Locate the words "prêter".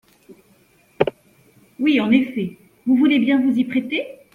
3.65-4.07